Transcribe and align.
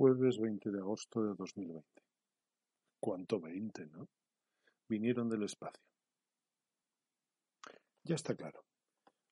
Jueves 0.00 0.38
20 0.38 0.70
de 0.70 0.78
agosto 0.78 1.22
de 1.22 1.34
2020. 1.34 1.86
¿Cuánto 2.98 3.38
20, 3.38 3.84
no? 3.88 4.08
Vinieron 4.88 5.28
del 5.28 5.42
espacio. 5.42 5.84
Ya 8.04 8.14
está 8.14 8.34
claro. 8.34 8.64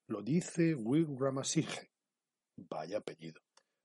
Lo 0.05 0.21
dice 0.21 0.75
Will 0.75 1.07
Ramasinghe. 1.17 1.89
Vaya 2.55 2.99
apellido. 2.99 3.41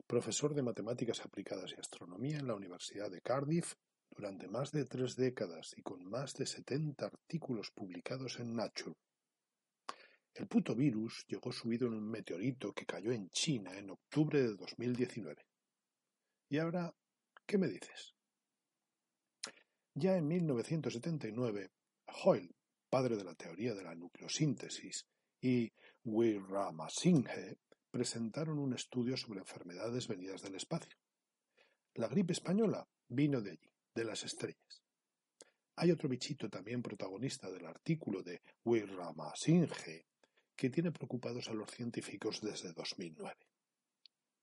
Profesor 0.07 0.55
de 0.55 0.63
matemáticas 0.63 1.25
aplicadas 1.25 1.73
y 1.73 1.81
astronomía 1.81 2.37
en 2.37 2.49
la 2.49 2.55
Universidad 2.55 3.11
de 3.11 3.23
Cardiff 3.23 3.77
durante 4.11 4.47
más 4.49 4.71
de 4.71 4.85
tres 4.85 5.17
décadas 5.17 5.73
y 5.79 5.81
con 5.81 6.05
más 6.05 6.35
de 6.35 6.45
70 6.45 7.07
artículos 7.07 7.71
publicados 7.71 8.39
en 8.41 8.55
Nature. 8.55 8.95
El 10.35 10.47
puto 10.49 10.75
virus 10.75 11.25
llegó 11.29 11.51
subido 11.51 11.87
en 11.87 11.95
un 11.95 12.11
meteorito 12.11 12.75
que 12.75 12.85
cayó 12.85 13.11
en 13.11 13.31
China 13.31 13.75
en 13.75 13.89
octubre 13.89 14.43
de 14.43 14.55
2019. 14.55 15.47
Y 16.55 16.59
ahora, 16.61 16.95
¿qué 17.45 17.59
me 17.59 17.67
dices? 17.67 18.15
Ya 19.93 20.17
en 20.17 20.29
1979, 20.29 21.73
Hoyle, 22.23 22.55
padre 22.89 23.17
de 23.17 23.25
la 23.25 23.35
teoría 23.35 23.75
de 23.75 23.83
la 23.83 23.97
nucleosíntesis, 23.97 25.05
y 25.41 25.73
Wiramasinghe 26.05 27.59
presentaron 27.91 28.61
un 28.61 28.73
estudio 28.73 29.17
sobre 29.17 29.41
enfermedades 29.41 30.07
venidas 30.07 30.43
del 30.43 30.55
espacio. 30.55 30.97
La 31.95 32.07
gripe 32.07 32.35
española 32.35 32.87
vino 33.09 33.41
de 33.41 33.51
allí, 33.51 33.73
de 33.93 34.05
las 34.05 34.23
estrellas. 34.23 34.85
Hay 35.75 35.91
otro 35.91 36.09
bichito 36.09 36.49
también 36.49 36.83
protagonista 36.83 37.51
del 37.51 37.67
artículo 37.67 38.23
de 38.23 38.43
Wiramasinghe 38.65 40.07
que 40.55 40.71
tiene 40.71 40.93
preocupados 40.93 41.49
a 41.49 41.53
los 41.53 41.69
científicos 41.73 42.41
desde 42.41 42.73
2009. 42.73 43.35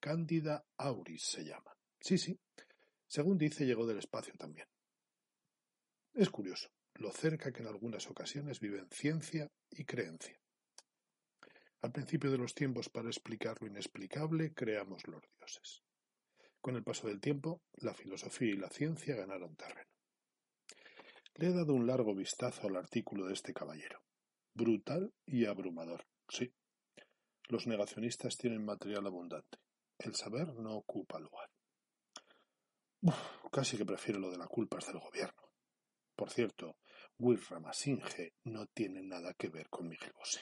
Cándida 0.02 0.66
auris 0.76 1.24
se 1.24 1.46
llama. 1.46 1.72
Sí, 2.02 2.18
sí. 2.18 2.38
Según 3.08 3.38
dice, 3.38 3.66
llegó 3.66 3.86
del 3.86 4.00
espacio 4.00 4.34
también. 4.38 4.68
Es 6.14 6.30
curioso 6.30 6.70
lo 6.96 7.12
cerca 7.12 7.52
que 7.52 7.62
en 7.62 7.68
algunas 7.68 8.08
ocasiones 8.08 8.60
viven 8.60 8.90
ciencia 8.90 9.50
y 9.70 9.86
creencia. 9.86 10.40
Al 11.82 11.92
principio 11.92 12.30
de 12.30 12.38
los 12.38 12.54
tiempos, 12.54 12.90
para 12.90 13.08
explicar 13.08 13.58
lo 13.60 13.68
inexplicable, 13.68 14.54
creamos 14.54 15.08
los 15.08 15.24
dioses. 15.40 15.82
Con 16.60 16.76
el 16.76 16.84
paso 16.84 17.08
del 17.08 17.20
tiempo, 17.20 17.62
la 17.78 17.96
filosofía 17.96 18.50
y 18.50 18.58
la 18.58 18.70
ciencia 18.70 19.16
ganaron 19.16 19.56
terreno. 19.56 19.90
Le 21.36 21.48
he 21.48 21.54
dado 21.54 21.74
un 21.74 21.88
largo 21.88 22.14
vistazo 22.14 22.68
al 22.68 22.76
artículo 22.76 23.26
de 23.26 23.34
este 23.34 23.54
caballero. 23.54 24.04
Brutal 24.54 25.12
y 25.26 25.46
abrumador, 25.46 26.06
sí. 26.28 26.54
Los 27.48 27.66
negacionistas 27.66 28.38
tienen 28.38 28.64
material 28.64 29.08
abundante. 29.08 29.58
El 29.98 30.14
saber 30.14 30.54
no 30.54 30.76
ocupa 30.76 31.20
lugar. 31.20 31.50
Casi 33.52 33.78
que 33.78 33.86
prefiero 33.86 34.20
lo 34.20 34.30
de 34.30 34.38
la 34.38 34.48
culpa 34.48 34.78
es 34.78 34.86
del 34.86 35.00
gobierno. 35.00 35.42
Por 36.16 36.30
cierto, 36.30 36.78
Will 37.18 37.44
Ramasinge 37.50 38.36
no 38.46 38.68
tiene 38.68 39.02
nada 39.02 39.34
que 39.34 39.50
ver 39.50 39.70
con 39.70 39.88
Miguel 39.88 40.14
Bosé. 40.14 40.42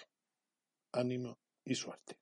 Ánimo 0.92 1.40
y 1.64 1.76
suerte. 1.76 2.19